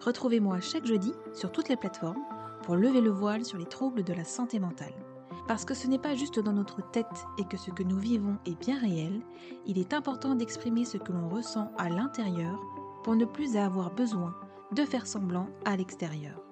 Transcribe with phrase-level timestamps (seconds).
[0.00, 2.22] Retrouvez-moi chaque jeudi sur toutes les plateformes
[2.62, 4.94] pour lever le voile sur les troubles de la santé mentale.
[5.48, 7.06] Parce que ce n'est pas juste dans notre tête
[7.38, 9.20] et que ce que nous vivons est bien réel,
[9.66, 12.58] il est important d'exprimer ce que l'on ressent à l'intérieur
[13.04, 14.34] pour ne plus avoir besoin
[14.72, 16.42] de faire semblant à l'extérieur.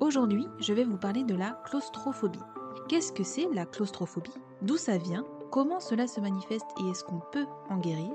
[0.00, 2.40] Aujourd'hui, je vais vous parler de la claustrophobie.
[2.88, 4.34] Qu'est-ce que c'est la claustrophobie?
[4.62, 5.24] D'où ça vient?
[5.52, 8.12] Comment cela se manifeste et est-ce qu'on peut en guérir?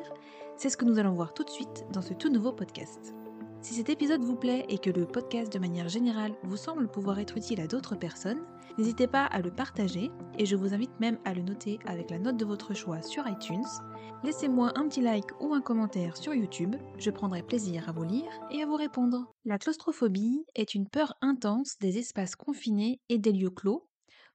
[0.58, 3.13] C'est ce que nous allons voir tout de suite dans ce tout nouveau podcast.
[3.66, 7.17] Si cet épisode vous plaît et que le podcast de manière générale vous semble pouvoir
[7.17, 8.45] être utile à d'autres personnes,
[8.77, 12.19] n'hésitez pas à le partager et je vous invite même à le noter avec la
[12.19, 13.66] note de votre choix sur iTunes.
[14.23, 18.30] Laissez-moi un petit like ou un commentaire sur YouTube, je prendrai plaisir à vous lire
[18.52, 19.33] et à vous répondre.
[19.45, 23.89] La claustrophobie est une peur intense des espaces confinés et des lieux clos,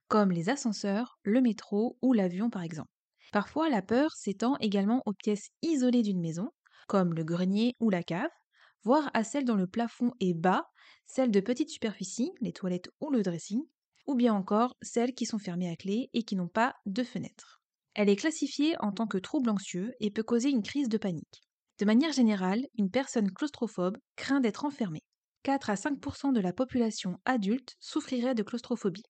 [0.09, 2.91] comme les ascenseurs, le métro ou l'avion par exemple.
[3.31, 6.49] Parfois, la peur s'étend également aux pièces isolées d'une maison,
[6.89, 8.29] comme le grenier ou la cave,
[8.83, 10.65] voire à celles dont le plafond est bas,
[11.05, 13.61] celles de petites superficies, les toilettes ou le dressing,
[14.07, 17.61] ou bien encore celles qui sont fermées à clé et qui n'ont pas de fenêtre.
[17.93, 21.41] Elle est classifiée en tant que trouble anxieux et peut causer une crise de panique.
[21.79, 25.03] De manière générale, une personne claustrophobe craint d'être enfermée.
[25.43, 29.03] 4 à 5% de la population adulte souffrirait de claustrophobie.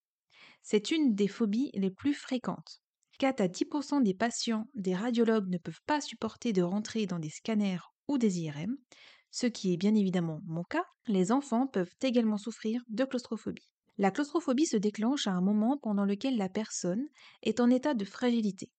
[0.64, 2.82] C'est une des phobies les plus fréquentes.
[3.20, 7.30] 4 à 10% des patients des radiologues ne peuvent pas supporter de rentrer dans des
[7.30, 8.78] scanners ou des IRM,
[9.32, 13.72] ce qui est bien évidemment mon cas, les enfants peuvent également souffrir de claustrophobie.
[13.98, 17.08] La claustrophobie se déclenche à un moment pendant lequel la personne
[17.44, 18.72] est en état de fragilité.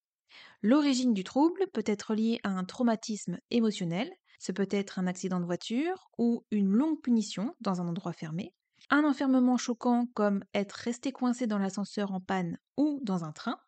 [0.62, 5.40] L'origine du trouble peut être liée à un traumatisme émotionnel, ce peut être un accident
[5.40, 8.52] de voiture ou une longue punition dans un endroit fermé,
[8.90, 13.58] un enfermement choquant comme être resté coincé dans l'ascenseur en panne ou dans un train,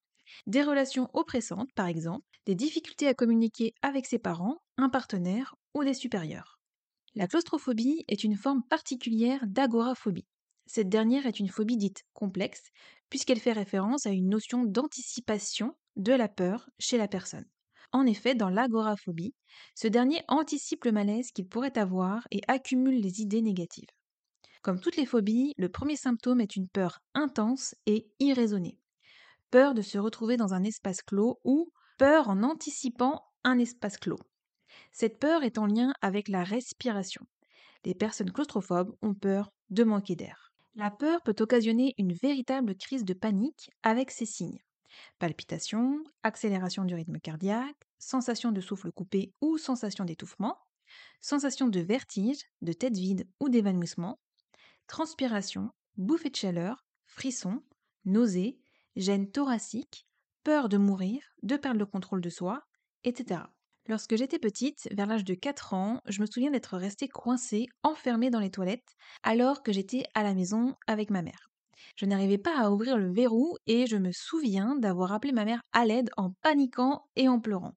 [0.46, 5.84] des relations oppressantes par exemple, des difficultés à communiquer avec ses parents, un partenaire ou
[5.84, 6.53] des supérieurs.
[7.16, 10.26] La claustrophobie est une forme particulière d'agoraphobie.
[10.66, 12.70] Cette dernière est une phobie dite complexe,
[13.08, 17.44] puisqu'elle fait référence à une notion d'anticipation de la peur chez la personne.
[17.92, 19.36] En effet, dans l'agoraphobie,
[19.76, 23.90] ce dernier anticipe le malaise qu'il pourrait avoir et accumule les idées négatives.
[24.62, 28.80] Comme toutes les phobies, le premier symptôme est une peur intense et irraisonnée.
[29.52, 34.18] Peur de se retrouver dans un espace clos ou peur en anticipant un espace clos.
[34.94, 37.26] Cette peur est en lien avec la respiration.
[37.84, 40.52] Les personnes claustrophobes ont peur de manquer d'air.
[40.76, 44.62] La peur peut occasionner une véritable crise de panique avec ces signes.
[45.18, 50.56] Palpitations, accélération du rythme cardiaque, sensation de souffle coupé ou sensation d'étouffement,
[51.20, 54.20] sensation de vertige, de tête vide ou d'évanouissement,
[54.86, 57.64] transpiration, bouffée de chaleur, frissons,
[58.04, 58.60] nausées,
[58.94, 60.06] gêne thoracique,
[60.44, 62.62] peur de mourir, de perdre le contrôle de soi,
[63.02, 63.40] etc.
[63.86, 68.30] Lorsque j'étais petite, vers l'âge de 4 ans, je me souviens d'être restée coincée, enfermée
[68.30, 71.50] dans les toilettes, alors que j'étais à la maison avec ma mère.
[71.96, 75.60] Je n'arrivais pas à ouvrir le verrou et je me souviens d'avoir appelé ma mère
[75.72, 77.74] à l'aide en paniquant et en pleurant.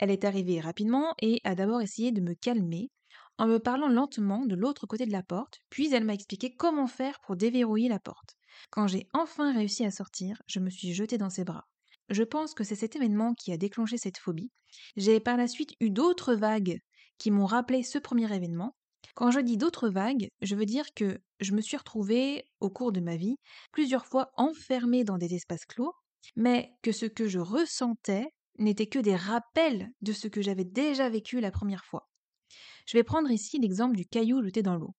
[0.00, 2.90] Elle est arrivée rapidement et a d'abord essayé de me calmer
[3.38, 6.86] en me parlant lentement de l'autre côté de la porte, puis elle m'a expliqué comment
[6.86, 8.36] faire pour déverrouiller la porte.
[8.70, 11.66] Quand j'ai enfin réussi à sortir, je me suis jetée dans ses bras.
[12.10, 14.50] Je pense que c'est cet événement qui a déclenché cette phobie.
[14.96, 16.80] J'ai par la suite eu d'autres vagues
[17.18, 18.74] qui m'ont rappelé ce premier événement.
[19.14, 22.92] Quand je dis d'autres vagues, je veux dire que je me suis retrouvée, au cours
[22.92, 23.36] de ma vie,
[23.72, 25.92] plusieurs fois enfermée dans des espaces clos,
[26.36, 28.26] mais que ce que je ressentais
[28.58, 32.08] n'était que des rappels de ce que j'avais déjà vécu la première fois.
[32.86, 34.94] Je vais prendre ici l'exemple du caillou jeté dans l'eau.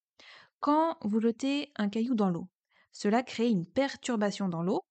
[0.60, 2.48] Quand vous jetez un caillou dans l'eau,
[2.92, 4.82] cela crée une perturbation dans l'eau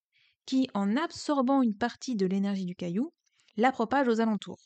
[0.46, 3.12] qui, en absorbant une partie de l'énergie du caillou,
[3.56, 4.60] la propage aux alentours.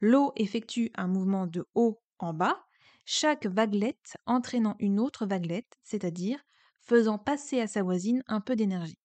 [0.00, 2.64] L'eau effectue un mouvement de haut en bas,
[3.04, 6.40] chaque vaguelette entraînant une autre vaguelette, c'est-à-dire
[6.80, 8.98] faisant passer à sa voisine un peu d'énergie.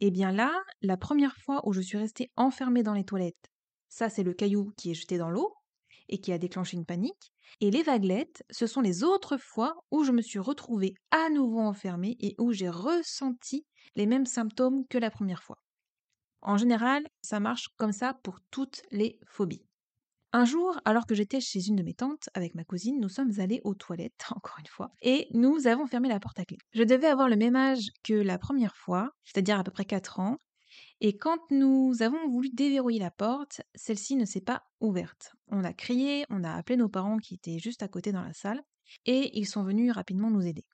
[0.00, 0.52] Et bien là,
[0.82, 3.50] la première fois où je suis restée enfermée dans les toilettes,
[3.88, 5.54] ça c'est le caillou qui est jeté dans l'eau
[6.10, 10.04] et qui a déclenché une panique, et les vaguelettes, ce sont les autres fois où
[10.04, 13.66] je me suis retrouvée à nouveau enfermée et où j'ai ressenti
[13.96, 15.58] les mêmes symptômes que la première fois.
[16.42, 19.64] En général, ça marche comme ça pour toutes les phobies.
[20.32, 23.32] Un jour, alors que j'étais chez une de mes tantes avec ma cousine, nous sommes
[23.40, 26.56] allés aux toilettes, encore une fois, et nous avons fermé la porte à clé.
[26.72, 30.20] Je devais avoir le même âge que la première fois, c'est-à-dire à peu près 4
[30.20, 30.38] ans,
[31.00, 35.32] et quand nous avons voulu déverrouiller la porte, celle-ci ne s'est pas ouverte.
[35.48, 38.34] On a crié, on a appelé nos parents qui étaient juste à côté dans la
[38.34, 38.62] salle,
[39.06, 40.64] et ils sont venus rapidement nous aider.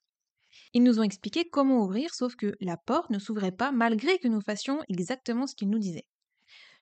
[0.73, 4.29] Ils nous ont expliqué comment ouvrir, sauf que la porte ne s'ouvrait pas malgré que
[4.29, 6.07] nous fassions exactement ce qu'ils nous disaient.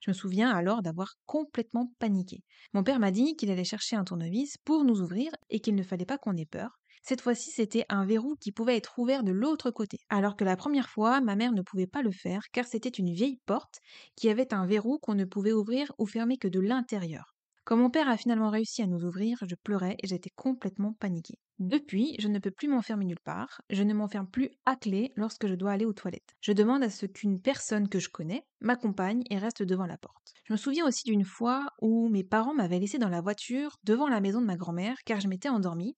[0.00, 2.44] Je me souviens alors d'avoir complètement paniqué.
[2.72, 5.82] Mon père m'a dit qu'il allait chercher un tournevis pour nous ouvrir et qu'il ne
[5.82, 6.78] fallait pas qu'on ait peur.
[7.06, 10.56] Cette fois-ci, c'était un verrou qui pouvait être ouvert de l'autre côté, alors que la
[10.56, 13.80] première fois, ma mère ne pouvait pas le faire car c'était une vieille porte
[14.16, 17.36] qui avait un verrou qu'on ne pouvait ouvrir ou fermer que de l'intérieur.
[17.64, 21.38] Quand mon père a finalement réussi à nous ouvrir, je pleurais et j'étais complètement paniquée.
[21.58, 25.46] Depuis, je ne peux plus m'enfermer nulle part, je ne m'enferme plus à clé lorsque
[25.46, 26.34] je dois aller aux toilettes.
[26.40, 30.32] Je demande à ce qu'une personne que je connais m'accompagne et reste devant la porte.
[30.44, 34.08] Je me souviens aussi d'une fois où mes parents m'avaient laissé dans la voiture devant
[34.08, 35.96] la maison de ma grand-mère car je m'étais endormie.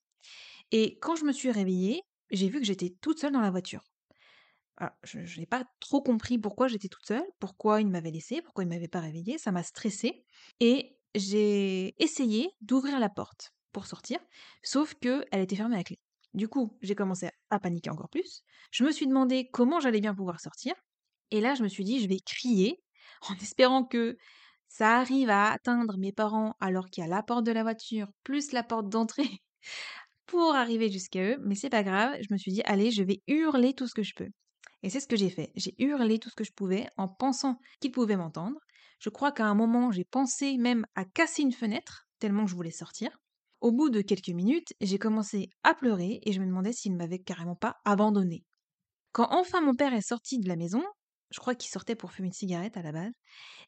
[0.73, 3.83] Et quand je me suis réveillée, j'ai vu que j'étais toute seule dans la voiture.
[5.05, 8.69] je, n'ai pas trop compris pourquoi j'étais toute seule, pourquoi ils m'avaient laissée, pourquoi ils
[8.69, 10.25] ne m'avaient pas réveillée, ça m'a stressée.
[10.61, 14.19] Et j'ai essayé d'ouvrir la porte pour sortir,
[14.63, 15.99] sauf que elle était fermée à clé.
[16.35, 18.43] Du coup, j'ai commencé à paniquer encore plus.
[18.71, 20.75] Je me suis demandé comment j'allais bien pouvoir sortir.
[21.31, 22.83] Et là, je me suis dit, je vais crier
[23.29, 24.19] en espérant que
[24.69, 28.09] ça arrive à atteindre mes parents alors qu'il y a la porte de la voiture
[28.25, 29.43] plus la porte d'entrée
[30.26, 31.38] pour arriver jusqu'à eux.
[31.43, 32.17] Mais c'est pas grave.
[32.20, 34.28] Je me suis dit, allez, je vais hurler tout ce que je peux.
[34.82, 35.50] Et c'est ce que j'ai fait.
[35.56, 38.58] J'ai hurlé tout ce que je pouvais en pensant qu'ils pouvaient m'entendre.
[38.99, 42.70] Je crois qu'à un moment, j'ai pensé même à casser une fenêtre, tellement je voulais
[42.70, 43.11] sortir.
[43.61, 46.99] Au bout de quelques minutes, j'ai commencé à pleurer et je me demandais s'il ne
[46.99, 48.44] m'avait carrément pas abandonné.
[49.12, 50.82] Quand enfin mon père est sorti de la maison,
[51.31, 53.12] je crois qu'il sortait pour fumer une cigarette à la base,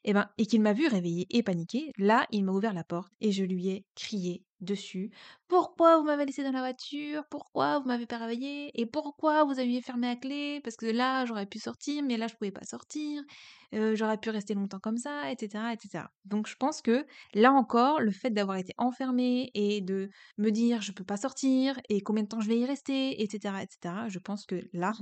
[0.03, 2.83] et, eh ben, et qu'il m'a vu réveillé et paniqué, là, il m'a ouvert la
[2.83, 5.11] porte et je lui ai crié dessus.
[5.47, 7.23] Pourquoi vous m'avez laissé dans la voiture?
[7.29, 10.61] Pourquoi vous m'avez pas réveillé Et pourquoi vous aviez fermé la clé?
[10.63, 13.23] Parce que là, j'aurais pu sortir, mais là, je pouvais pas sortir.
[13.71, 16.05] j'aurais pu rester longtemps comme ça, etc., etc.
[16.25, 20.81] Donc, je pense que là encore, le fait d'avoir été enfermée et de me dire
[20.81, 23.95] je peux pas sortir et combien de temps je vais y rester, etc., etc.
[24.07, 24.93] Je pense que là,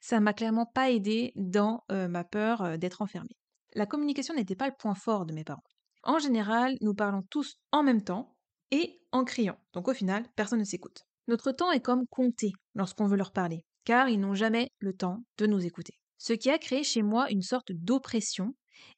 [0.00, 3.36] ça m'a clairement pas aidé dans ma peur d'être enfermée.
[3.74, 5.62] La communication n'était pas le point fort de mes parents.
[6.02, 8.34] En général, nous parlons tous en même temps,
[8.70, 9.58] et en criant.
[9.72, 11.04] Donc au final, personne ne s'écoute.
[11.28, 15.24] Notre temps est comme compté lorsqu'on veut leur parler, car ils n'ont jamais le temps
[15.38, 15.94] de nous écouter.
[16.18, 18.54] Ce qui a créé chez moi une sorte d'oppression,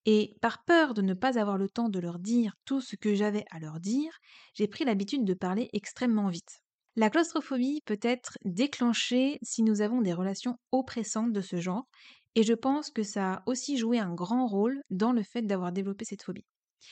[0.06, 3.14] et par peur de ne pas avoir le temps de leur dire tout ce que
[3.14, 4.12] j'avais à leur dire,
[4.54, 6.62] j'ai pris l'habitude de parler extrêmement vite.
[6.96, 11.86] La claustrophobie peut être déclenchée si nous avons des relations oppressantes de ce genre,
[12.34, 15.72] et je pense que ça a aussi joué un grand rôle dans le fait d'avoir
[15.72, 16.46] développé cette phobie.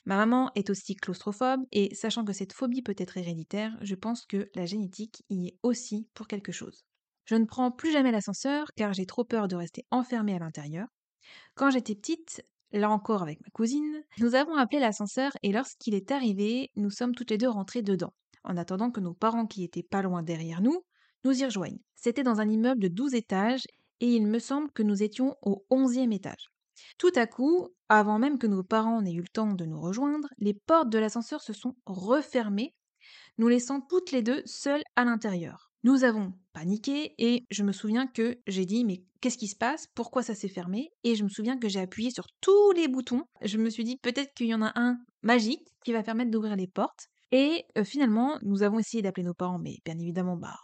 [0.06, 4.26] Ma maman est aussi claustrophobe et sachant que cette phobie peut être héréditaire, je pense
[4.26, 6.84] que la génétique y est aussi pour quelque chose.
[7.24, 10.88] Je ne prends plus jamais l'ascenseur car j'ai trop peur de rester enfermée à l'intérieur.
[11.54, 12.42] Quand j'étais petite,
[12.72, 17.14] là encore avec ma cousine, nous avons appelé l'ascenseur et lorsqu'il est arrivé, nous sommes
[17.14, 18.14] toutes les deux rentrées dedans,
[18.44, 20.82] en attendant que nos parents qui étaient pas loin derrière nous
[21.24, 21.80] nous y rejoignent.
[21.94, 23.66] C'était dans un immeuble de 12 étages
[24.00, 26.50] et il me semble que nous étions au 11e étage.
[26.98, 30.28] Tout à coup, avant même que nos parents n'aient eu le temps de nous rejoindre,
[30.38, 32.74] les portes de l'ascenseur se sont refermées,
[33.38, 35.70] nous laissant toutes les deux seules à l'intérieur.
[35.82, 39.86] Nous avons paniqué et je me souviens que j'ai dit mais qu'est-ce qui se passe?
[39.94, 40.90] Pourquoi ça s'est fermé?
[41.04, 43.24] Et je me souviens que j'ai appuyé sur tous les boutons.
[43.40, 46.54] Je me suis dit peut-être qu'il y en a un magique qui va permettre d'ouvrir
[46.54, 47.06] les portes.
[47.32, 50.56] Et euh, finalement, nous avons essayé d'appeler nos parents, mais bien évidemment, bah,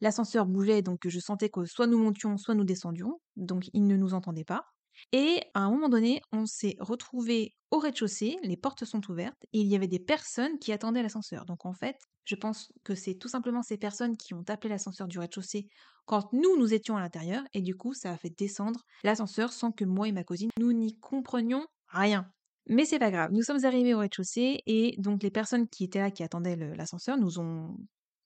[0.00, 3.96] l'ascenseur bougeait, donc je sentais que soit nous montions, soit nous descendions, donc ils ne
[3.96, 4.64] nous entendaient pas.
[5.12, 9.60] Et à un moment donné, on s'est retrouvés au rez-de-chaussée, les portes sont ouvertes et
[9.60, 11.44] il y avait des personnes qui attendaient l'ascenseur.
[11.44, 15.06] Donc en fait, je pense que c'est tout simplement ces personnes qui ont appelé l'ascenseur
[15.06, 15.68] du rez-de-chaussée
[16.06, 19.70] quand nous, nous étions à l'intérieur et du coup, ça a fait descendre l'ascenseur sans
[19.70, 22.28] que moi et ma cousine, nous n'y comprenions rien.
[22.66, 26.00] Mais c'est pas grave, nous sommes arrivés au rez-de-chaussée et donc les personnes qui étaient
[26.00, 27.76] là, qui attendaient l'ascenseur, nous ont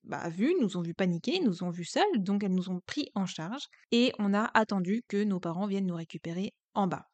[0.05, 3.11] bah, vu, nous ont vu paniquer, nous ont vu seuls, donc elles nous ont pris
[3.15, 7.11] en charge et on a attendu que nos parents viennent nous récupérer en bas.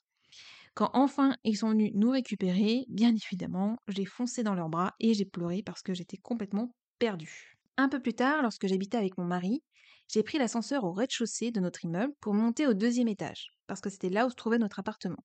[0.75, 5.15] Quand enfin ils sont venus nous récupérer, bien évidemment, j'ai foncé dans leurs bras et
[5.15, 7.59] j'ai pleuré parce que j'étais complètement perdue.
[7.77, 9.63] Un peu plus tard, lorsque j'habitais avec mon mari,
[10.09, 13.91] j'ai pris l'ascenseur au rez-de-chaussée de notre immeuble pour monter au deuxième étage, parce que
[13.91, 15.25] c'était là où se trouvait notre appartement.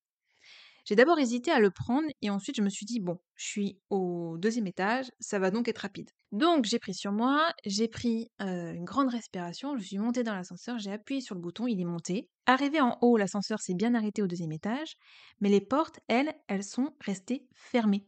[0.86, 3.80] J'ai d'abord hésité à le prendre et ensuite je me suis dit bon, je suis
[3.90, 6.10] au deuxième étage, ça va donc être rapide.
[6.30, 10.78] Donc j'ai pris sur moi, j'ai pris une grande respiration, je suis montée dans l'ascenseur,
[10.78, 12.30] j'ai appuyé sur le bouton, il est monté.
[12.46, 14.94] Arrivé en haut, l'ascenseur s'est bien arrêté au deuxième étage,
[15.40, 18.06] mais les portes, elles, elles sont restées fermées.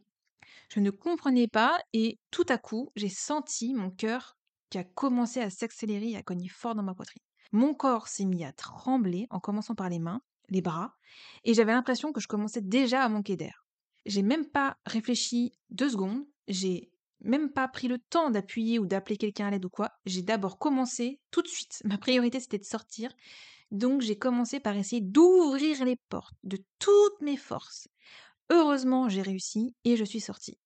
[0.69, 4.37] Je ne comprenais pas et tout à coup, j'ai senti mon cœur
[4.69, 7.23] qui a commencé à s'accélérer et à cogner fort dans ma poitrine.
[7.51, 10.95] Mon corps s'est mis à trembler en commençant par les mains, les bras,
[11.43, 13.65] et j'avais l'impression que je commençais déjà à manquer d'air.
[14.05, 16.91] J'ai même pas réfléchi deux secondes, j'ai
[17.21, 19.91] même pas pris le temps d'appuyer ou d'appeler quelqu'un à l'aide ou quoi.
[20.05, 21.81] J'ai d'abord commencé tout de suite.
[21.83, 23.11] Ma priorité c'était de sortir.
[23.71, 27.87] Donc j'ai commencé par essayer d'ouvrir les portes de toutes mes forces.
[28.49, 30.57] Heureusement, j'ai réussi et je suis sortie.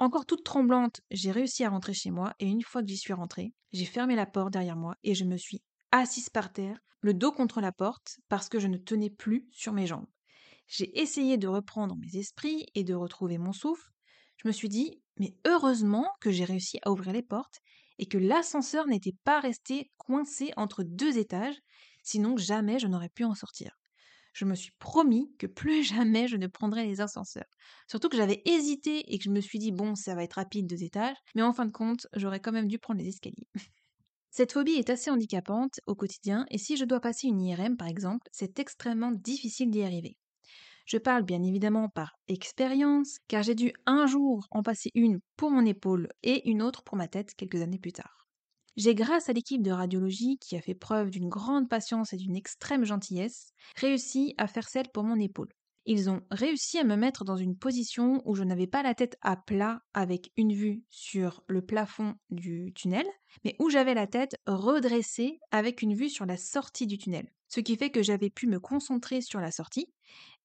[0.00, 3.12] Encore toute tremblante, j'ai réussi à rentrer chez moi et une fois que j'y suis
[3.12, 7.14] rentrée, j'ai fermé la porte derrière moi et je me suis assise par terre, le
[7.14, 10.08] dos contre la porte, parce que je ne tenais plus sur mes jambes.
[10.66, 13.90] J'ai essayé de reprendre mes esprits et de retrouver mon souffle.
[14.36, 17.60] Je me suis dit, mais heureusement que j'ai réussi à ouvrir les portes
[17.98, 21.56] et que l'ascenseur n'était pas resté coincé entre deux étages,
[22.02, 23.80] sinon jamais je n'aurais pu en sortir
[24.32, 27.48] je me suis promis que plus jamais je ne prendrais les ascenseurs.
[27.88, 30.66] Surtout que j'avais hésité et que je me suis dit, bon, ça va être rapide,
[30.66, 33.48] deux étages, mais en fin de compte, j'aurais quand même dû prendre les escaliers.
[34.30, 37.86] Cette phobie est assez handicapante au quotidien et si je dois passer une IRM par
[37.86, 40.16] exemple, c'est extrêmement difficile d'y arriver.
[40.86, 45.50] Je parle bien évidemment par expérience, car j'ai dû un jour en passer une pour
[45.50, 48.26] mon épaule et une autre pour ma tête quelques années plus tard.
[48.76, 52.34] J'ai, grâce à l'équipe de radiologie qui a fait preuve d'une grande patience et d'une
[52.34, 55.50] extrême gentillesse, réussi à faire celle pour mon épaule.
[55.92, 59.16] Ils ont réussi à me mettre dans une position où je n'avais pas la tête
[59.22, 63.06] à plat avec une vue sur le plafond du tunnel,
[63.44, 67.28] mais où j'avais la tête redressée avec une vue sur la sortie du tunnel.
[67.48, 69.92] Ce qui fait que j'avais pu me concentrer sur la sortie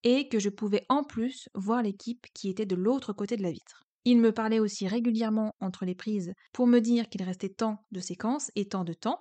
[0.02, 3.52] et que je pouvais en plus voir l'équipe qui était de l'autre côté de la
[3.52, 3.86] vitre.
[4.04, 8.00] Il me parlait aussi régulièrement entre les prises pour me dire qu'il restait tant de
[8.00, 9.20] séquences et tant de temps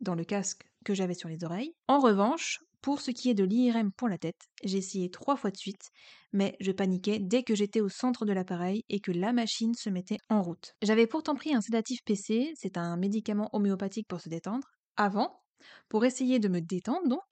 [0.00, 1.74] dans le casque que j'avais sur les oreilles.
[1.86, 5.50] En revanche, pour ce qui est de l'IRM pour la tête, j'ai essayé trois fois
[5.50, 5.90] de suite,
[6.32, 9.90] mais je paniquais dès que j'étais au centre de l'appareil et que la machine se
[9.90, 10.76] mettait en route.
[10.82, 15.42] J'avais pourtant pris un sédatif PC, c'est un médicament homéopathique pour se détendre, avant,
[15.88, 17.24] pour essayer de me détendre donc,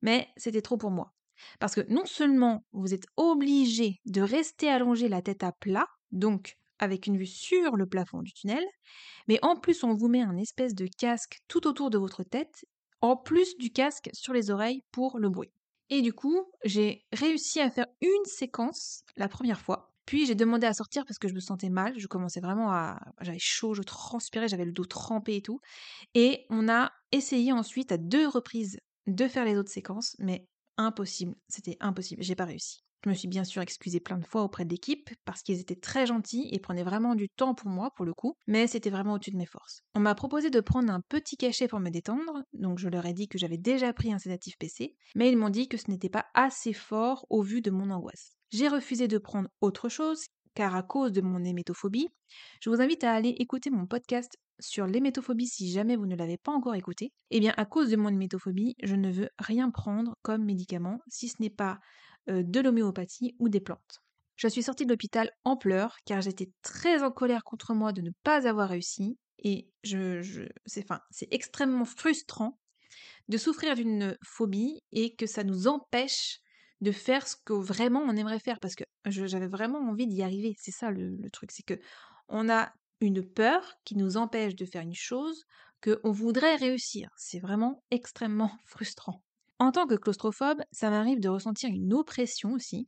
[0.00, 1.12] mais c'était trop pour moi.
[1.60, 6.56] Parce que non seulement vous êtes obligé de rester allongé la tête à plat, donc
[6.78, 8.64] avec une vue sur le plafond du tunnel,
[9.28, 12.64] mais en plus on vous met un espèce de casque tout autour de votre tête,
[13.02, 15.52] en plus du casque sur les oreilles pour le bruit.
[15.90, 19.92] Et du coup, j'ai réussi à faire une séquence la première fois.
[20.06, 22.98] Puis j'ai demandé à sortir parce que je me sentais mal, je commençais vraiment à...
[23.20, 25.60] J'avais chaud, je transpirais, j'avais le dos trempé et tout.
[26.14, 31.34] Et on a essayé ensuite à deux reprises de faire les autres séquences, mais impossible,
[31.48, 32.82] c'était impossible, j'ai pas réussi.
[33.04, 35.74] Je me suis bien sûr excusée plein de fois auprès de l'équipe parce qu'ils étaient
[35.74, 39.14] très gentils et prenaient vraiment du temps pour moi pour le coup, mais c'était vraiment
[39.14, 39.80] au-dessus de mes forces.
[39.94, 43.12] On m'a proposé de prendre un petit cachet pour me détendre, donc je leur ai
[43.12, 46.08] dit que j'avais déjà pris un sédatif PC, mais ils m'ont dit que ce n'était
[46.08, 48.36] pas assez fort au vu de mon angoisse.
[48.52, 52.08] J'ai refusé de prendre autre chose car à cause de mon hémétophobie,
[52.60, 56.36] je vous invite à aller écouter mon podcast sur l'hémétophobie si jamais vous ne l'avez
[56.36, 57.12] pas encore écouté.
[57.30, 61.28] Eh bien, à cause de mon hémétophobie, je ne veux rien prendre comme médicament si
[61.28, 61.78] ce n'est pas
[62.26, 64.02] de l'homéopathie ou des plantes.
[64.36, 68.00] Je suis sortie de l'hôpital en pleurs car j'étais très en colère contre moi de
[68.00, 71.00] ne pas avoir réussi et je, c'est, enfin,
[71.30, 72.58] extrêmement frustrant
[73.28, 76.40] de souffrir d'une phobie et que ça nous empêche
[76.80, 80.54] de faire ce que vraiment on aimerait faire parce que j'avais vraiment envie d'y arriver.
[80.58, 81.80] C'est ça le, le truc, c'est que
[82.28, 85.44] on a une peur qui nous empêche de faire une chose
[85.82, 87.10] qu'on voudrait réussir.
[87.16, 89.22] C'est vraiment extrêmement frustrant.
[89.62, 92.84] En tant que claustrophobe, ça m'arrive de ressentir une oppression aussi,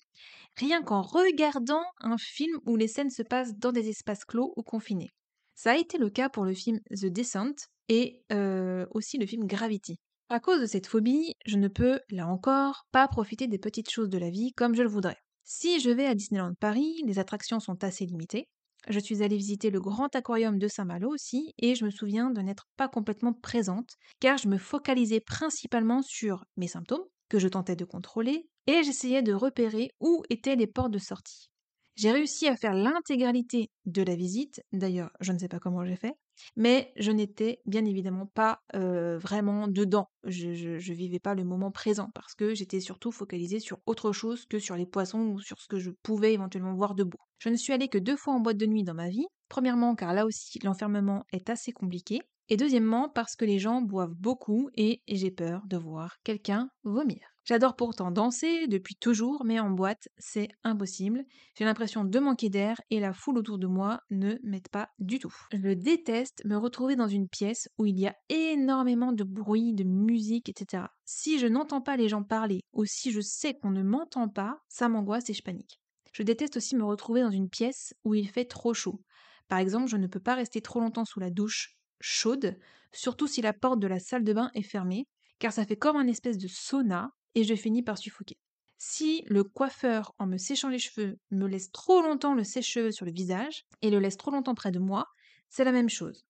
[0.56, 4.64] rien qu'en regardant un film où les scènes se passent dans des espaces clos ou
[4.64, 5.14] confinés.
[5.54, 7.54] Ça a été le cas pour le film The Descent
[7.88, 10.00] et euh, aussi le film Gravity.
[10.30, 14.10] À cause de cette phobie, je ne peux, là encore, pas profiter des petites choses
[14.10, 15.18] de la vie comme je le voudrais.
[15.44, 18.48] Si je vais à Disneyland Paris, les attractions sont assez limitées,
[18.88, 22.40] je suis allée visiter le grand aquarium de Saint-Malo aussi et je me souviens de
[22.40, 27.76] n'être pas complètement présente car je me focalisais principalement sur mes symptômes que je tentais
[27.76, 31.50] de contrôler et j'essayais de repérer où étaient les portes de sortie.
[31.96, 35.96] J'ai réussi à faire l'intégralité de la visite, d'ailleurs je ne sais pas comment j'ai
[35.96, 36.14] fait,
[36.56, 40.08] mais je n'étais bien évidemment pas vraiment dedans.
[40.24, 44.58] Je, vivais pas le moment présent parce que j'étais surtout focalisée sur autre chose que
[44.58, 47.18] sur les poissons ou sur ce que je pouvais éventuellement voir debout.
[47.38, 49.26] Je ne suis allée que deux fois en boîte de nuit dans ma vie.
[49.48, 52.20] Premièrement car là aussi l'enfermement est assez compliqué.
[52.48, 57.33] Et deuxièmement parce que les gens boivent beaucoup et j'ai peur de voir quelqu'un vomir.
[57.44, 61.26] J'adore pourtant danser depuis toujours, mais en boîte, c'est impossible.
[61.54, 65.18] J'ai l'impression de manquer d'air et la foule autour de moi ne m'aide pas du
[65.18, 65.34] tout.
[65.52, 69.84] Je déteste me retrouver dans une pièce où il y a énormément de bruit, de
[69.84, 70.84] musique, etc.
[71.04, 74.62] Si je n'entends pas les gens parler ou si je sais qu'on ne m'entend pas,
[74.68, 75.82] ça m'angoisse et je panique.
[76.14, 79.02] Je déteste aussi me retrouver dans une pièce où il fait trop chaud.
[79.48, 82.56] Par exemple, je ne peux pas rester trop longtemps sous la douche chaude,
[82.92, 85.06] surtout si la porte de la salle de bain est fermée,
[85.38, 88.38] car ça fait comme un espèce de sauna et je finis par suffoquer.
[88.78, 93.06] Si le coiffeur, en me séchant les cheveux, me laisse trop longtemps le sèche-cheveux sur
[93.06, 95.06] le visage et le laisse trop longtemps près de moi,
[95.48, 96.24] c'est la même chose.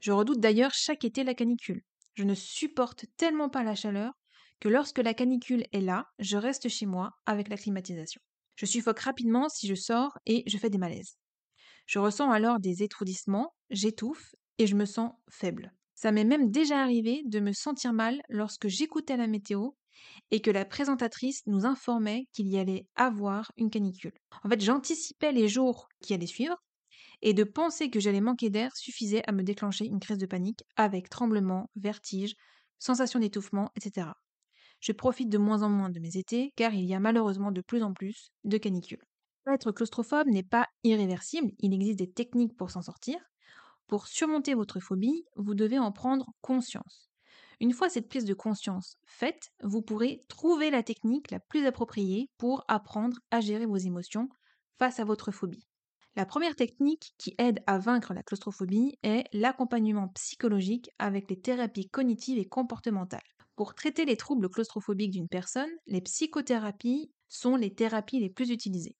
[0.00, 1.82] Je redoute d'ailleurs chaque été la canicule.
[2.14, 4.12] Je ne supporte tellement pas la chaleur
[4.60, 8.20] que lorsque la canicule est là, je reste chez moi avec la climatisation.
[8.54, 11.18] Je suffoque rapidement si je sors et je fais des malaises.
[11.86, 15.72] Je ressens alors des étourdissements, j'étouffe et je me sens faible.
[15.96, 19.70] Ça m'est même déjà arrivé de me sentir mal lorsque j'écoutais la météo
[20.30, 24.12] et que la présentatrice nous informait qu'il y allait avoir une canicule.
[24.44, 26.56] En fait, j'anticipais les jours qui allaient suivre
[27.22, 30.62] et de penser que j'allais manquer d'air suffisait à me déclencher une crise de panique
[30.76, 32.34] avec tremblements, vertiges,
[32.78, 34.08] sensation d'étouffement, etc.
[34.80, 37.62] Je profite de moins en moins de mes étés car il y a malheureusement de
[37.62, 39.02] plus en plus de canicules.
[39.46, 43.18] Être claustrophobe n'est pas irréversible, il existe des techniques pour s'en sortir.
[43.86, 47.08] Pour surmonter votre phobie, vous devez en prendre conscience.
[47.60, 52.28] Une fois cette prise de conscience faite, vous pourrez trouver la technique la plus appropriée
[52.36, 54.28] pour apprendre à gérer vos émotions
[54.78, 55.66] face à votre phobie.
[56.16, 61.88] La première technique qui aide à vaincre la claustrophobie est l'accompagnement psychologique avec les thérapies
[61.88, 63.20] cognitives et comportementales.
[63.54, 68.96] Pour traiter les troubles claustrophobiques d'une personne, les psychothérapies sont les thérapies les plus utilisées.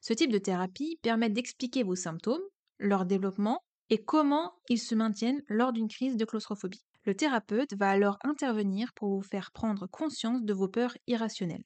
[0.00, 2.42] Ce type de thérapie permet d'expliquer vos symptômes,
[2.78, 3.60] leur développement
[3.90, 6.84] et comment ils se maintiennent lors d'une crise de claustrophobie.
[7.04, 11.64] Le thérapeute va alors intervenir pour vous faire prendre conscience de vos peurs irrationnelles.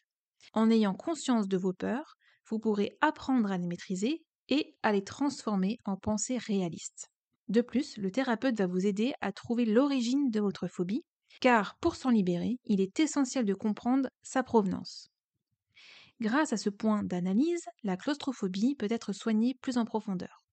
[0.52, 2.16] En ayant conscience de vos peurs,
[2.48, 7.10] vous pourrez apprendre à les maîtriser et à les transformer en pensées réalistes.
[7.48, 11.04] De plus, le thérapeute va vous aider à trouver l'origine de votre phobie,
[11.40, 15.08] car pour s'en libérer, il est essentiel de comprendre sa provenance.
[16.20, 20.47] Grâce à ce point d'analyse, la claustrophobie peut être soignée plus en profondeur.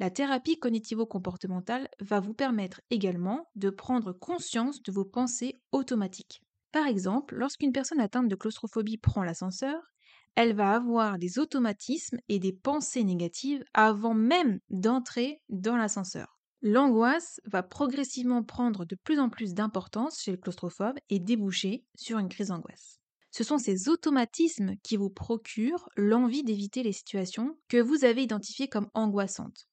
[0.00, 6.42] La thérapie cognitivo-comportementale va vous permettre également de prendre conscience de vos pensées automatiques.
[6.72, 9.92] Par exemple, lorsqu'une personne atteinte de claustrophobie prend l'ascenseur,
[10.36, 16.38] elle va avoir des automatismes et des pensées négatives avant même d'entrer dans l'ascenseur.
[16.62, 22.18] L'angoisse va progressivement prendre de plus en plus d'importance chez le claustrophobe et déboucher sur
[22.18, 23.00] une crise d'angoisse.
[23.32, 28.68] Ce sont ces automatismes qui vous procurent l'envie d'éviter les situations que vous avez identifiées
[28.68, 29.69] comme angoissantes.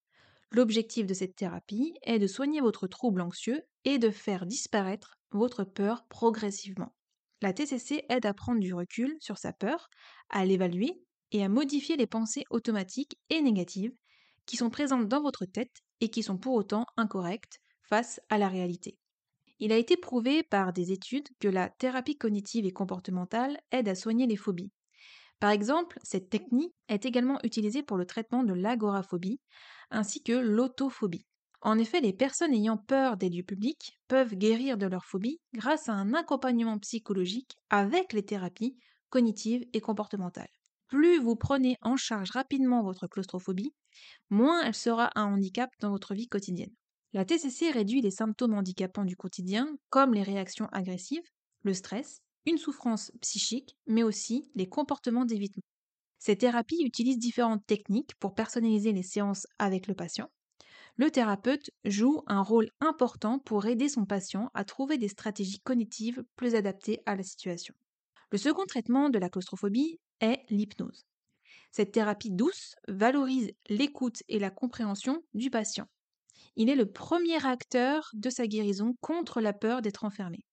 [0.51, 5.63] L'objectif de cette thérapie est de soigner votre trouble anxieux et de faire disparaître votre
[5.63, 6.95] peur progressivement.
[7.41, 9.89] La TCC aide à prendre du recul sur sa peur,
[10.29, 13.93] à l'évaluer et à modifier les pensées automatiques et négatives
[14.45, 18.47] qui sont présentes dans votre tête et qui sont pour autant incorrectes face à la
[18.47, 18.97] réalité.
[19.59, 23.95] Il a été prouvé par des études que la thérapie cognitive et comportementale aide à
[23.95, 24.71] soigner les phobies.
[25.39, 29.39] Par exemple, cette technique est également utilisée pour le traitement de l'agoraphobie
[29.91, 31.25] ainsi que l'autophobie.
[31.61, 35.89] En effet, les personnes ayant peur des lieux publics peuvent guérir de leur phobie grâce
[35.89, 38.77] à un accompagnement psychologique avec les thérapies
[39.09, 40.49] cognitives et comportementales.
[40.87, 43.73] Plus vous prenez en charge rapidement votre claustrophobie,
[44.29, 46.73] moins elle sera un handicap dans votre vie quotidienne.
[47.13, 51.27] La TCC réduit les symptômes handicapants du quotidien, comme les réactions agressives,
[51.63, 55.63] le stress, une souffrance psychique, mais aussi les comportements d'évitement.
[56.19, 60.29] Ces thérapies utilisent différentes techniques pour personnaliser les séances avec le patient.
[60.97, 66.23] Le thérapeute joue un rôle important pour aider son patient à trouver des stratégies cognitives
[66.35, 67.75] plus adaptées à la situation.
[68.31, 71.05] Le second traitement de la claustrophobie est l'hypnose.
[71.71, 75.87] Cette thérapie douce valorise l'écoute et la compréhension du patient.
[76.55, 80.46] Il est le premier acteur de sa guérison contre la peur d'être enfermé.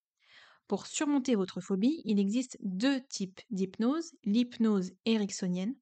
[0.66, 5.74] Pour surmonter votre phobie, il existe deux types d'hypnose, l'hypnose ericksonienne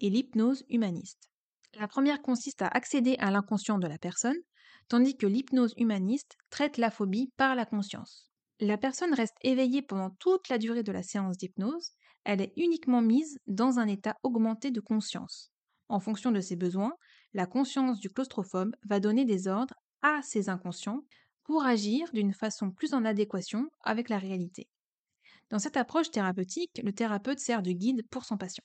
[0.00, 1.30] et l'hypnose humaniste.
[1.74, 4.38] La première consiste à accéder à l'inconscient de la personne,
[4.88, 8.30] tandis que l'hypnose humaniste traite la phobie par la conscience.
[8.58, 11.92] La personne reste éveillée pendant toute la durée de la séance d'hypnose,
[12.24, 15.52] elle est uniquement mise dans un état augmenté de conscience.
[15.88, 16.94] En fonction de ses besoins,
[17.34, 21.02] la conscience du claustrophobe va donner des ordres à ses inconscients
[21.46, 24.68] pour agir d'une façon plus en adéquation avec la réalité.
[25.48, 28.64] Dans cette approche thérapeutique, le thérapeute sert de guide pour son patient.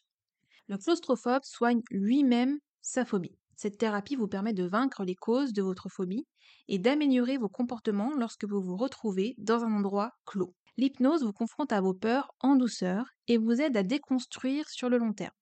[0.67, 3.37] Le claustrophobe soigne lui-même sa phobie.
[3.55, 6.25] Cette thérapie vous permet de vaincre les causes de votre phobie
[6.67, 10.55] et d'améliorer vos comportements lorsque vous vous retrouvez dans un endroit clos.
[10.77, 14.97] L'hypnose vous confronte à vos peurs en douceur et vous aide à déconstruire sur le
[14.97, 15.35] long terme.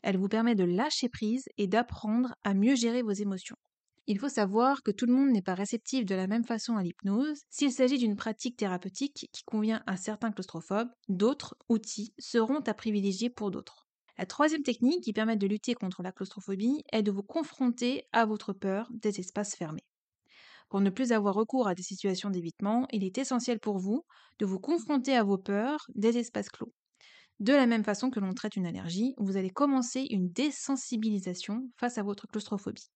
[0.00, 3.56] Elle vous permet de lâcher prise et d'apprendre à mieux gérer vos émotions.
[4.06, 6.82] Il faut savoir que tout le monde n'est pas réceptif de la même façon à
[6.82, 7.42] l'hypnose.
[7.50, 13.30] S'il s'agit d'une pratique thérapeutique qui convient à certains claustrophobes, d'autres outils seront à privilégier
[13.30, 13.86] pour d'autres.
[14.18, 18.26] La troisième technique qui permet de lutter contre la claustrophobie est de vous confronter à
[18.26, 19.84] votre peur des espaces fermés.
[20.68, 24.04] Pour ne plus avoir recours à des situations d'évitement, il est essentiel pour vous
[24.38, 26.72] de vous confronter à vos peurs des espaces clos.
[27.40, 31.98] De la même façon que l'on traite une allergie, vous allez commencer une désensibilisation face
[31.98, 32.90] à votre claustrophobie.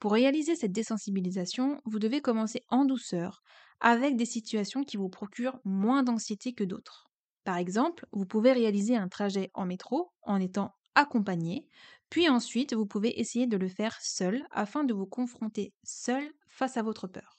[0.00, 3.42] Pour réaliser cette désensibilisation, vous devez commencer en douceur,
[3.80, 7.06] avec des situations qui vous procurent moins d'anxiété que d'autres.
[7.44, 11.66] Par exemple, vous pouvez réaliser un trajet en métro en étant accompagné,
[12.10, 16.76] puis ensuite vous pouvez essayer de le faire seul afin de vous confronter seul face
[16.76, 17.36] à votre peur.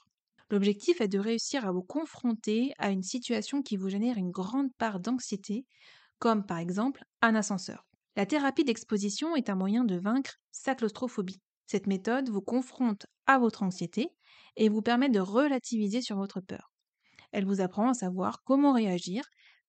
[0.50, 4.74] L'objectif est de réussir à vous confronter à une situation qui vous génère une grande
[4.78, 5.66] part d'anxiété,
[6.20, 7.86] comme par exemple un ascenseur.
[8.16, 11.42] La thérapie d'exposition est un moyen de vaincre sa claustrophobie.
[11.68, 14.10] Cette méthode vous confronte à votre anxiété
[14.56, 16.72] et vous permet de relativiser sur votre peur.
[17.32, 19.24] Elle vous apprend à savoir comment réagir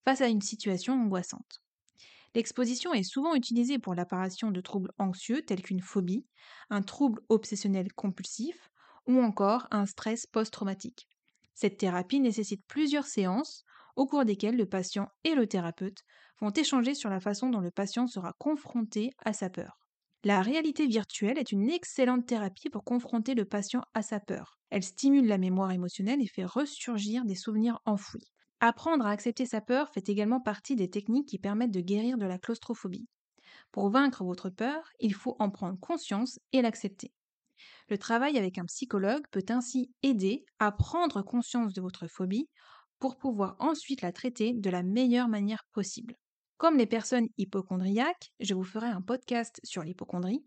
[0.05, 1.63] face à une situation angoissante.
[2.35, 6.27] L'exposition est souvent utilisée pour l'apparition de troubles anxieux tels qu'une phobie,
[6.71, 8.71] un trouble obsessionnel compulsif
[9.07, 11.09] ou encore un stress post-traumatique.
[11.55, 13.65] Cette thérapie nécessite plusieurs séances
[13.97, 16.05] au cours desquelles le patient et le thérapeute
[16.41, 19.88] vont échanger sur la façon dont le patient sera confronté à sa peur.
[20.25, 24.59] La réalité virtuelle est une excellente thérapie pour confronter le patient à sa peur.
[24.71, 28.33] Elle stimule la mémoire émotionnelle et fait ressurgir des souvenirs enfouis.
[28.61, 32.27] Apprendre à accepter sa peur fait également partie des techniques qui permettent de guérir de
[32.27, 33.09] la claustrophobie.
[33.73, 37.13] Pour vaincre votre peur, il faut en prendre conscience et l'accepter.
[37.89, 42.49] Le travail avec un psychologue peut ainsi aider à prendre conscience de votre phobie
[43.01, 46.17] pour pouvoir ensuite la traiter de la meilleure manière possible.
[46.59, 50.45] Comme les personnes hypochondriaques, je vous ferai un podcast sur l'hypochondrie,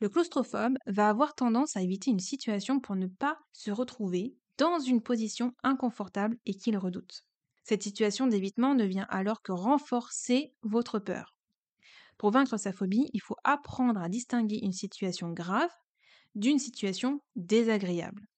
[0.00, 4.80] le claustrophobe va avoir tendance à éviter une situation pour ne pas se retrouver dans
[4.80, 7.24] une position inconfortable et qu'il redoute.
[7.62, 11.38] Cette situation d'évitement ne vient alors que renforcer votre peur.
[12.18, 15.70] Pour vaincre sa phobie, il faut apprendre à distinguer une situation grave
[16.34, 18.28] d'une situation désagréable.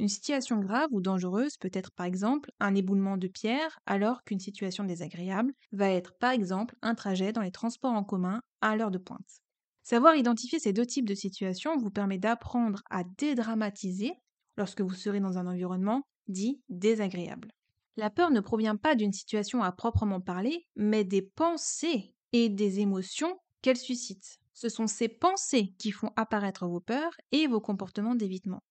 [0.00, 4.40] Une situation grave ou dangereuse peut être par exemple un éboulement de pierre, alors qu'une
[4.40, 8.90] situation désagréable va être par exemple un trajet dans les transports en commun à l'heure
[8.90, 9.42] de pointe.
[9.82, 14.14] Savoir identifier ces deux types de situations vous permet d'apprendre à dédramatiser
[14.56, 17.52] lorsque vous serez dans un environnement dit désagréable.
[17.98, 22.80] La peur ne provient pas d'une situation à proprement parler, mais des pensées et des
[22.80, 24.38] émotions qu'elle suscite.
[24.54, 28.62] Ce sont ces pensées qui font apparaître vos peurs et vos comportements d'évitement.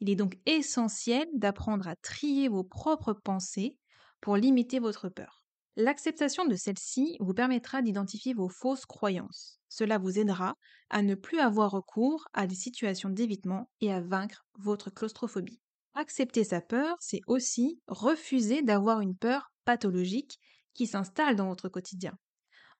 [0.00, 3.76] Il est donc essentiel d'apprendre à trier vos propres pensées
[4.20, 5.44] pour limiter votre peur.
[5.76, 9.60] L'acceptation de celle-ci vous permettra d'identifier vos fausses croyances.
[9.68, 10.56] Cela vous aidera
[10.90, 15.60] à ne plus avoir recours à des situations d'évitement et à vaincre votre claustrophobie.
[15.94, 20.38] Accepter sa peur, c'est aussi refuser d'avoir une peur pathologique
[20.74, 22.16] qui s'installe dans votre quotidien.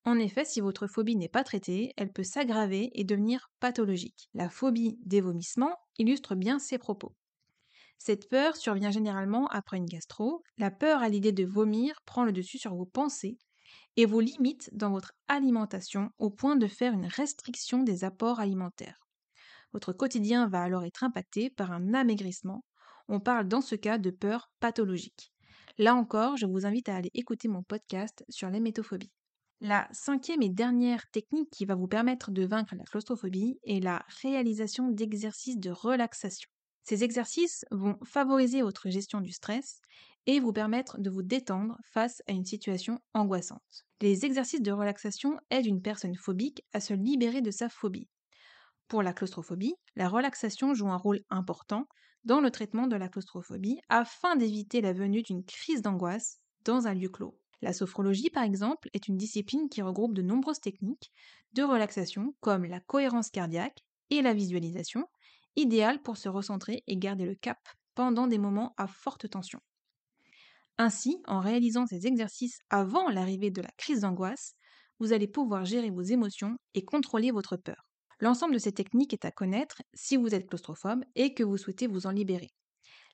[0.04, 4.30] En effet, si votre phobie n'est pas traitée, elle peut s'aggraver et devenir pathologique.
[4.34, 7.14] La phobie des vomissements illustre bien ces propos.
[7.98, 10.42] Cette peur survient généralement après une gastro.
[10.56, 13.36] La peur à l'idée de vomir prend le dessus sur vos pensées
[13.96, 19.06] et vous limite dans votre alimentation au point de faire une restriction des apports alimentaires.
[19.74, 22.64] Votre quotidien va alors être impacté par un amaigrissement.
[23.08, 25.32] On parle dans ce cas de peur pathologique.
[25.76, 29.12] Là encore, je vous invite à aller écouter mon podcast sur l'hémétophobie.
[29.62, 34.06] La cinquième et dernière technique qui va vous permettre de vaincre la claustrophobie est la
[34.22, 36.48] réalisation d'exercices de relaxation.
[36.82, 39.82] Ces exercices vont favoriser votre gestion du stress
[40.26, 43.84] et vous permettre de vous détendre face à une situation angoissante.
[44.00, 48.08] Les exercices de relaxation aident une personne phobique à se libérer de sa phobie.
[48.88, 51.86] Pour la claustrophobie, la relaxation joue un rôle important
[52.24, 56.94] dans le traitement de la claustrophobie afin d'éviter la venue d'une crise d'angoisse dans un
[56.94, 57.39] lieu clos.
[57.62, 61.12] La sophrologie, par exemple, est une discipline qui regroupe de nombreuses techniques
[61.52, 65.06] de relaxation comme la cohérence cardiaque et la visualisation,
[65.56, 67.58] idéales pour se recentrer et garder le cap
[67.94, 69.60] pendant des moments à forte tension.
[70.78, 74.54] Ainsi, en réalisant ces exercices avant l'arrivée de la crise d'angoisse,
[74.98, 77.86] vous allez pouvoir gérer vos émotions et contrôler votre peur.
[78.20, 81.86] L'ensemble de ces techniques est à connaître si vous êtes claustrophobe et que vous souhaitez
[81.86, 82.50] vous en libérer.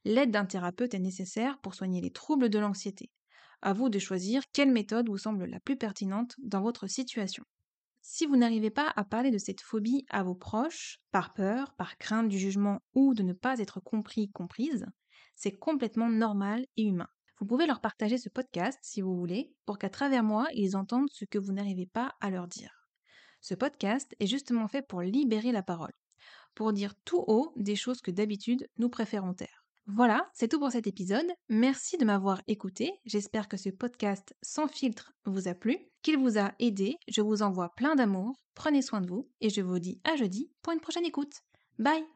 [0.04, 3.10] L'aide d'un thérapeute est nécessaire pour soigner les troubles de l'anxiété.
[3.62, 7.44] À vous de choisir quelle méthode vous semble la plus pertinente dans votre situation.
[8.00, 11.98] Si vous n'arrivez pas à parler de cette phobie à vos proches, par peur, par
[11.98, 14.86] crainte du jugement ou de ne pas être compris, comprise,
[15.34, 17.08] c'est complètement normal et humain.
[17.38, 21.10] Vous pouvez leur partager ce podcast si vous voulez, pour qu'à travers moi, ils entendent
[21.10, 22.88] ce que vous n'arrivez pas à leur dire.
[23.40, 25.92] Ce podcast est justement fait pour libérer la parole,
[26.54, 29.55] pour dire tout haut des choses que d'habitude nous préférons taire.
[29.86, 31.26] Voilà, c'est tout pour cet épisode.
[31.48, 32.92] Merci de m'avoir écouté.
[33.04, 36.96] J'espère que ce podcast sans filtre vous a plu, qu'il vous a aidé.
[37.08, 38.34] Je vous envoie plein d'amour.
[38.54, 41.42] Prenez soin de vous et je vous dis à jeudi pour une prochaine écoute.
[41.78, 42.06] Bye